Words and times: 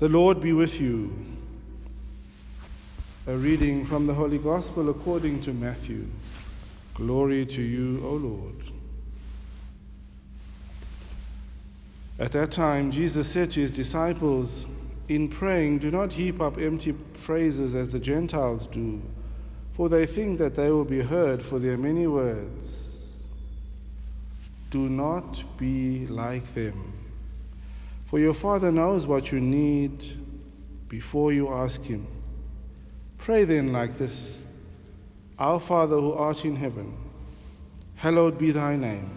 The 0.00 0.08
Lord 0.08 0.40
be 0.40 0.54
with 0.54 0.80
you. 0.80 1.14
A 3.26 3.36
reading 3.36 3.84
from 3.84 4.06
the 4.06 4.14
Holy 4.14 4.38
Gospel 4.38 4.88
according 4.88 5.42
to 5.42 5.52
Matthew. 5.52 6.06
Glory 6.94 7.44
to 7.44 7.60
you, 7.60 8.02
O 8.02 8.12
Lord. 8.12 8.54
At 12.18 12.32
that 12.32 12.50
time, 12.50 12.90
Jesus 12.90 13.30
said 13.30 13.50
to 13.50 13.60
his 13.60 13.70
disciples, 13.70 14.64
In 15.10 15.28
praying, 15.28 15.80
do 15.80 15.90
not 15.90 16.14
heap 16.14 16.40
up 16.40 16.56
empty 16.56 16.94
phrases 17.12 17.74
as 17.74 17.92
the 17.92 18.00
Gentiles 18.00 18.66
do, 18.66 19.02
for 19.74 19.90
they 19.90 20.06
think 20.06 20.38
that 20.38 20.54
they 20.54 20.70
will 20.70 20.86
be 20.86 21.02
heard 21.02 21.42
for 21.42 21.58
their 21.58 21.76
many 21.76 22.06
words. 22.06 23.06
Do 24.70 24.88
not 24.88 25.44
be 25.58 26.06
like 26.06 26.46
them. 26.54 26.99
For 28.10 28.18
your 28.18 28.34
Father 28.34 28.72
knows 28.72 29.06
what 29.06 29.30
you 29.30 29.38
need 29.38 30.04
before 30.88 31.32
you 31.32 31.48
ask 31.48 31.80
Him. 31.84 32.08
Pray 33.18 33.44
then 33.44 33.72
like 33.72 33.98
this 33.98 34.36
Our 35.38 35.60
Father 35.60 35.94
who 35.94 36.14
art 36.14 36.44
in 36.44 36.56
heaven, 36.56 36.92
hallowed 37.94 38.36
be 38.36 38.50
thy 38.50 38.74
name. 38.74 39.08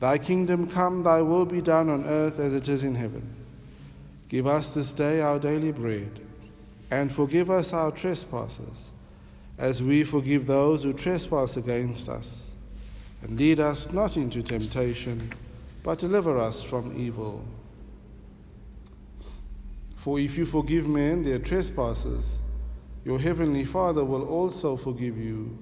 Thy 0.00 0.16
kingdom 0.16 0.70
come, 0.70 1.02
thy 1.02 1.20
will 1.20 1.44
be 1.44 1.60
done 1.60 1.90
on 1.90 2.06
earth 2.06 2.40
as 2.40 2.54
it 2.54 2.66
is 2.70 2.82
in 2.82 2.94
heaven. 2.94 3.28
Give 4.30 4.46
us 4.46 4.70
this 4.70 4.94
day 4.94 5.20
our 5.20 5.38
daily 5.38 5.72
bread, 5.72 6.18
and 6.90 7.12
forgive 7.12 7.50
us 7.50 7.74
our 7.74 7.90
trespasses, 7.90 8.90
as 9.58 9.82
we 9.82 10.02
forgive 10.02 10.46
those 10.46 10.82
who 10.82 10.94
trespass 10.94 11.58
against 11.58 12.08
us. 12.08 12.52
And 13.20 13.38
lead 13.38 13.60
us 13.60 13.92
not 13.92 14.16
into 14.16 14.42
temptation, 14.42 15.30
but 15.82 15.98
deliver 15.98 16.38
us 16.38 16.64
from 16.64 16.98
evil. 16.98 17.44
For 20.08 20.18
if 20.18 20.38
you 20.38 20.46
forgive 20.46 20.88
men 20.88 21.22
their 21.22 21.38
trespasses, 21.38 22.40
your 23.04 23.18
heavenly 23.18 23.66
Father 23.66 24.02
will 24.02 24.26
also 24.26 24.74
forgive 24.74 25.18
you. 25.18 25.58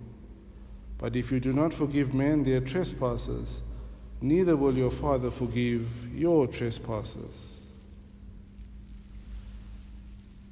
But 0.98 1.16
if 1.16 1.33
you 1.33 1.41
do 1.41 1.53
not 1.53 1.75
forgive 1.75 2.14
men 2.14 2.44
their 2.44 2.61
trespasses, 2.61 3.64
neither 4.20 4.56
will 4.56 4.78
your 4.78 4.92
Father 4.92 5.33
forgive 5.33 6.14
your 6.14 6.47
trespasses. 6.47 7.66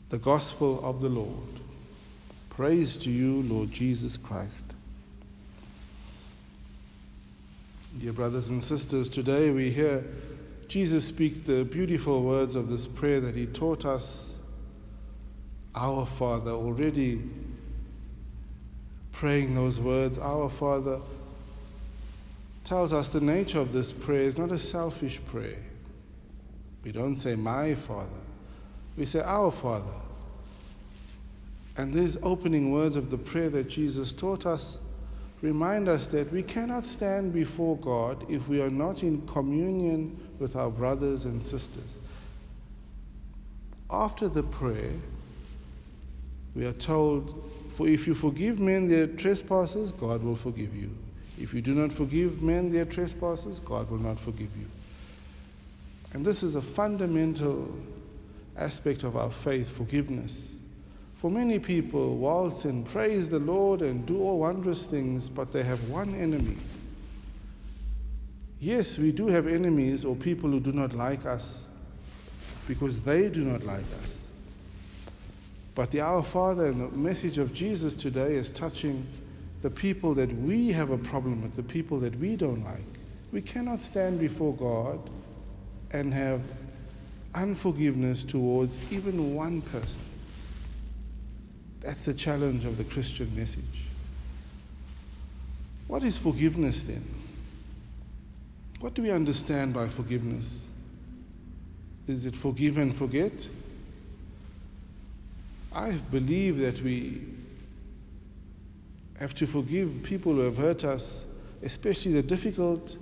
The 0.08 0.18
Gospel 0.18 0.84
of 0.84 1.00
the 1.00 1.08
Lord. 1.08 1.60
Praise 2.50 2.96
to 2.96 3.10
you, 3.12 3.42
Lord 3.42 3.70
Jesus 3.70 4.16
Christ. 4.16 4.66
Dear 8.00 8.12
brothers 8.12 8.50
and 8.50 8.60
sisters, 8.60 9.08
today 9.08 9.52
we 9.52 9.70
hear 9.70 10.04
Jesus 10.68 11.04
speak 11.04 11.44
the 11.44 11.64
beautiful 11.64 12.22
words 12.22 12.54
of 12.54 12.68
this 12.68 12.86
prayer 12.86 13.20
that 13.20 13.36
he 13.36 13.46
taught 13.46 13.84
us. 13.84 14.34
Our 15.74 16.06
Father, 16.06 16.52
already 16.52 17.22
praying 19.12 19.54
those 19.54 19.80
words, 19.80 20.18
Our 20.18 20.48
Father, 20.48 21.00
tells 22.64 22.92
us 22.92 23.08
the 23.08 23.20
nature 23.20 23.60
of 23.60 23.72
this 23.72 23.92
prayer 23.92 24.22
is 24.22 24.38
not 24.38 24.50
a 24.50 24.58
selfish 24.58 25.20
prayer. 25.26 25.62
We 26.82 26.92
don't 26.92 27.16
say, 27.16 27.34
My 27.34 27.74
Father, 27.74 28.08
we 28.96 29.06
say, 29.06 29.20
Our 29.20 29.50
Father. 29.50 30.00
And 31.76 31.92
these 31.92 32.16
opening 32.22 32.70
words 32.70 32.94
of 32.94 33.10
the 33.10 33.18
prayer 33.18 33.48
that 33.50 33.68
Jesus 33.68 34.12
taught 34.12 34.46
us 34.46 34.78
remind 35.44 35.88
us 35.88 36.06
that 36.06 36.32
we 36.32 36.42
cannot 36.42 36.86
stand 36.86 37.30
before 37.34 37.76
God 37.76 38.24
if 38.30 38.48
we 38.48 38.62
are 38.62 38.70
not 38.70 39.02
in 39.02 39.20
communion 39.26 40.18
with 40.38 40.56
our 40.56 40.70
brothers 40.70 41.26
and 41.26 41.44
sisters. 41.44 42.00
After 43.90 44.26
the 44.26 44.42
prayer, 44.42 44.94
we 46.56 46.64
are 46.64 46.72
told, 46.72 47.44
For 47.68 47.86
if 47.86 48.06
you 48.06 48.14
forgive 48.14 48.58
men 48.58 48.88
their 48.88 49.06
trespasses, 49.06 49.92
God 49.92 50.22
will 50.22 50.34
forgive 50.34 50.74
you. 50.74 50.90
If 51.38 51.52
you 51.52 51.60
do 51.60 51.74
not 51.74 51.92
forgive 51.92 52.42
men 52.42 52.72
their 52.72 52.86
trespasses, 52.86 53.60
God 53.60 53.90
will 53.90 53.98
not 53.98 54.18
forgive 54.18 54.56
you. 54.56 54.66
And 56.14 56.24
this 56.24 56.42
is 56.42 56.54
a 56.54 56.62
fundamental 56.62 57.70
aspect 58.56 59.02
of 59.02 59.14
our 59.14 59.30
faith 59.30 59.68
forgiveness. 59.68 60.54
For 61.24 61.30
many 61.30 61.58
people, 61.58 62.16
waltz 62.16 62.66
and 62.66 62.84
praise 62.84 63.30
the 63.30 63.38
Lord 63.38 63.80
and 63.80 64.04
do 64.04 64.20
all 64.20 64.40
wondrous 64.40 64.84
things, 64.84 65.30
but 65.30 65.52
they 65.52 65.62
have 65.62 65.88
one 65.88 66.14
enemy. 66.14 66.58
Yes, 68.60 68.98
we 68.98 69.10
do 69.10 69.28
have 69.28 69.46
enemies 69.46 70.04
or 70.04 70.14
people 70.16 70.50
who 70.50 70.60
do 70.60 70.70
not 70.70 70.92
like 70.92 71.24
us 71.24 71.64
because 72.68 73.00
they 73.00 73.30
do 73.30 73.40
not 73.40 73.64
like 73.64 73.86
us. 74.02 74.26
But 75.74 75.90
the 75.90 76.02
Our 76.02 76.22
Father 76.22 76.66
and 76.66 76.78
the 76.78 76.94
message 76.94 77.38
of 77.38 77.54
Jesus 77.54 77.94
today 77.94 78.34
is 78.34 78.50
touching 78.50 79.06
the 79.62 79.70
people 79.70 80.12
that 80.12 80.30
we 80.40 80.72
have 80.72 80.90
a 80.90 80.98
problem 80.98 81.40
with, 81.40 81.56
the 81.56 81.62
people 81.62 81.98
that 82.00 82.14
we 82.18 82.36
don't 82.36 82.62
like. 82.66 82.84
We 83.32 83.40
cannot 83.40 83.80
stand 83.80 84.20
before 84.20 84.52
God 84.56 85.00
and 85.90 86.12
have 86.12 86.42
unforgiveness 87.34 88.24
towards 88.24 88.78
even 88.92 89.34
one 89.34 89.62
person. 89.62 90.02
That's 91.84 92.06
the 92.06 92.14
challenge 92.14 92.64
of 92.64 92.78
the 92.78 92.84
Christian 92.84 93.30
message. 93.36 93.84
What 95.86 96.02
is 96.02 96.16
forgiveness 96.16 96.82
then? 96.82 97.04
What 98.80 98.94
do 98.94 99.02
we 99.02 99.10
understand 99.10 99.74
by 99.74 99.88
forgiveness? 99.88 100.66
Is 102.08 102.24
it 102.24 102.34
forgive 102.34 102.78
and 102.78 102.94
forget? 102.94 103.46
I 105.74 105.92
believe 106.10 106.56
that 106.58 106.80
we 106.80 107.20
have 109.20 109.34
to 109.34 109.46
forgive 109.46 110.02
people 110.02 110.32
who 110.32 110.40
have 110.40 110.56
hurt 110.56 110.84
us, 110.84 111.24
especially 111.62 112.12
the 112.12 112.22
difficult 112.22 112.96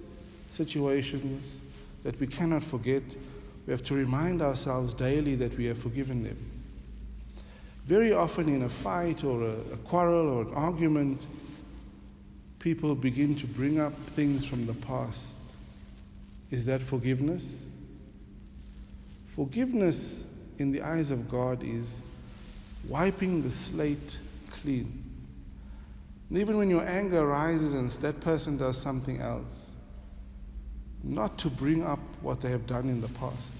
situations 0.51 1.61
that 2.03 2.19
we 2.19 2.27
cannot 2.27 2.65
forget. 2.65 3.03
We 3.67 3.71
have 3.71 3.85
to 3.85 3.95
remind 3.95 4.43
ourselves 4.43 4.93
daily 4.93 5.37
that 5.37 5.57
we 5.57 5.67
have 5.67 5.79
forgiven 5.79 6.25
them. 6.25 6.37
Very 7.87 8.13
often, 8.13 8.49
in 8.49 8.63
a 8.63 8.69
fight 8.69 9.25
or 9.25 9.43
a, 9.43 9.55
a, 9.73 9.77
quarrel 9.79 10.29
or 10.29 10.43
an 10.43 10.55
argument, 10.55 11.27
people 12.61 12.95
begin 12.95 13.35
to 13.37 13.47
bring 13.47 13.81
up 13.81 13.93
things 14.11 14.45
from 14.45 14.67
the 14.67 14.75
past. 14.75 15.41
Is 16.51 16.65
that 16.67 16.81
forgiveness? 16.81 17.67
Forgiveness, 19.35 20.25
in 20.59 20.71
the 20.71 20.83
eyes 20.83 21.11
of 21.11 21.29
God, 21.29 21.63
is 21.65 22.03
wiping 22.89 23.43
the 23.43 23.51
slate 23.51 24.19
clean. 24.51 25.03
And 26.29 26.39
even 26.39 26.57
when 26.57 26.71
your 26.71 26.87
anger 26.87 27.27
rises 27.27 27.73
and 27.73 27.89
that 27.89 28.21
person 28.21 28.57
does 28.57 28.79
something 28.79 29.21
else, 29.21 29.75
not 31.03 31.37
to 31.39 31.51
bring 31.51 31.83
up 31.83 31.99
what 32.21 32.41
they 32.41 32.51
have 32.51 32.67
done 32.67 32.89
in 32.89 33.01
the 33.01 33.09
past. 33.09 33.55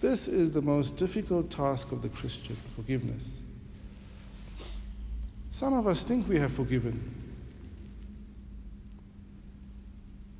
This 0.00 0.28
is 0.28 0.52
the 0.52 0.62
most 0.62 0.96
difficult 0.96 1.50
task 1.50 1.90
of 1.90 2.00
the 2.02 2.08
Christian 2.10 2.56
forgiveness. 2.76 3.42
Some 5.56 5.72
of 5.72 5.86
us 5.86 6.02
think 6.02 6.28
we 6.28 6.38
have 6.38 6.52
forgiven, 6.52 7.00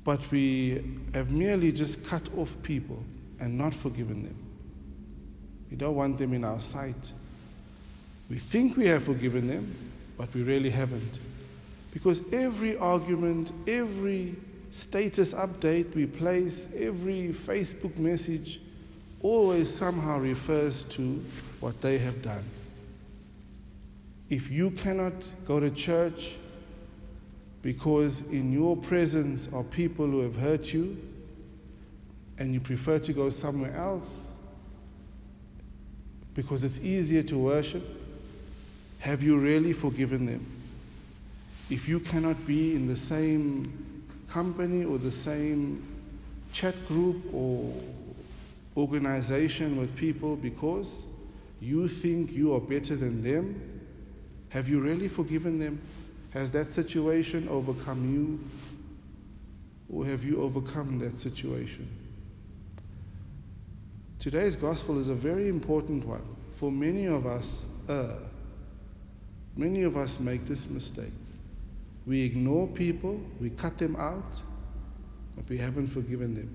but 0.03 0.29
we 0.29 0.99
have 1.15 1.31
merely 1.31 1.71
just 1.71 2.05
cut 2.05 2.29
off 2.37 2.55
people 2.61 3.03
and 3.39 3.57
not 3.57 3.73
forgiven 3.73 4.21
them. 4.21 4.35
We 5.71 5.77
don't 5.77 5.95
want 5.95 6.19
them 6.19 6.35
in 6.35 6.43
our 6.43 6.59
sight. 6.59 7.11
We 8.29 8.37
think 8.37 8.77
we 8.77 8.85
have 8.89 9.05
forgiven 9.05 9.47
them, 9.47 9.75
but 10.19 10.31
we 10.35 10.43
really 10.43 10.69
haven't. 10.69 11.17
Because 11.91 12.31
every 12.31 12.77
argument, 12.77 13.53
every 13.65 14.35
status 14.69 15.33
update 15.33 15.95
we 15.95 16.05
place, 16.05 16.69
every 16.77 17.29
Facebook 17.29 17.97
message 17.97 18.61
always 19.23 19.73
somehow 19.73 20.19
refers 20.19 20.83
to 20.83 21.19
what 21.59 21.81
they 21.81 21.97
have 21.97 22.21
done. 22.21 22.43
If 24.29 24.51
you 24.51 24.71
cannot 24.71 25.13
go 25.45 25.59
to 25.59 25.69
church 25.71 26.37
because 27.61 28.21
in 28.27 28.51
your 28.51 28.75
presence 28.75 29.49
are 29.53 29.63
people 29.63 30.05
who 30.05 30.21
have 30.21 30.35
hurt 30.35 30.73
you 30.73 30.97
and 32.37 32.53
you 32.53 32.59
prefer 32.59 32.99
to 32.99 33.13
go 33.13 33.29
somewhere 33.29 33.75
else 33.75 34.35
because 36.33 36.63
it's 36.63 36.79
easier 36.81 37.23
to 37.23 37.37
worship, 37.37 37.83
have 38.99 39.23
you 39.23 39.39
really 39.39 39.73
forgiven 39.73 40.25
them? 40.25 40.45
If 41.69 41.87
you 41.87 41.99
cannot 41.99 42.45
be 42.45 42.75
in 42.75 42.87
the 42.87 42.95
same 42.95 44.05
company 44.27 44.85
or 44.85 44.97
the 44.97 45.11
same 45.11 45.83
chat 46.53 46.75
group 46.87 47.33
or 47.33 47.73
organization 48.75 49.77
with 49.77 49.95
people 49.95 50.35
because 50.35 51.05
you 51.59 51.87
think 51.87 52.31
you 52.31 52.53
are 52.53 52.59
better 52.59 52.95
than 52.95 53.23
them, 53.23 53.76
have 54.49 54.69
you 54.69 54.79
really 54.79 55.07
forgiven 55.07 55.59
them? 55.59 55.81
Has 56.31 56.51
that 56.51 56.67
situation 56.67 57.47
overcome 57.49 58.13
you? 58.13 58.39
Or 59.93 60.05
have 60.05 60.23
you 60.23 60.41
overcome 60.41 60.99
that 60.99 61.17
situation? 61.17 61.87
Today's 64.19 64.55
gospel 64.55 64.97
is 64.97 65.09
a 65.09 65.15
very 65.15 65.47
important 65.47 66.05
one. 66.05 66.23
For 66.53 66.71
many 66.71 67.05
of 67.05 67.25
us, 67.25 67.65
uh, 67.87 68.15
many 69.55 69.83
of 69.83 69.95
us 69.95 70.19
make 70.19 70.45
this 70.45 70.69
mistake. 70.69 71.13
We 72.05 72.23
ignore 72.23 72.67
people, 72.67 73.21
we 73.39 73.49
cut 73.51 73.77
them 73.77 73.95
out, 73.95 74.41
but 75.35 75.47
we 75.49 75.57
haven't 75.57 75.87
forgiven 75.87 76.35
them. 76.35 76.49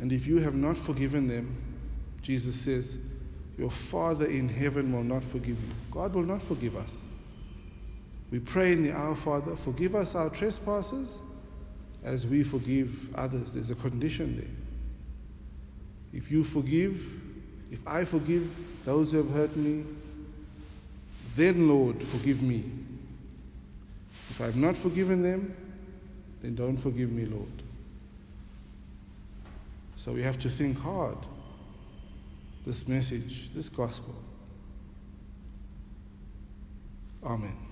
And 0.00 0.12
if 0.12 0.26
you 0.26 0.38
have 0.38 0.54
not 0.54 0.76
forgiven 0.76 1.28
them, 1.28 1.54
Jesus 2.22 2.54
says, 2.54 2.98
your 3.58 3.70
Father 3.70 4.26
in 4.26 4.48
heaven 4.48 4.92
will 4.92 5.04
not 5.04 5.24
forgive 5.24 5.58
you. 5.58 5.74
God 5.90 6.14
will 6.14 6.24
not 6.24 6.42
forgive 6.42 6.76
us. 6.76 7.06
We 8.30 8.38
pray 8.40 8.72
in 8.72 8.84
the 8.84 8.92
Our 8.92 9.16
Father, 9.16 9.56
forgive 9.56 9.94
us 9.94 10.14
our 10.14 10.28
trespasses 10.28 11.22
as 12.02 12.26
we 12.26 12.42
forgive 12.42 13.14
others. 13.14 13.52
There's 13.52 13.70
a 13.70 13.76
condition 13.76 14.36
there. 14.36 14.50
If 16.12 16.30
you 16.30 16.44
forgive, 16.44 17.06
if 17.70 17.86
I 17.86 18.04
forgive 18.04 18.50
those 18.84 19.12
who 19.12 19.18
have 19.18 19.30
hurt 19.30 19.56
me, 19.56 19.84
then, 21.34 21.68
Lord, 21.68 22.02
forgive 22.02 22.42
me. 22.42 22.64
If 24.30 24.40
I 24.40 24.46
have 24.46 24.56
not 24.56 24.76
forgiven 24.76 25.22
them, 25.22 25.54
then 26.42 26.54
don't 26.54 26.76
forgive 26.76 27.10
me, 27.12 27.26
Lord. 27.26 27.46
So 29.96 30.12
we 30.12 30.22
have 30.22 30.38
to 30.40 30.48
think 30.48 30.78
hard 30.78 31.18
this 32.66 32.88
message, 32.88 33.54
this 33.54 33.68
gospel. 33.68 34.14
Amen. 37.22 37.65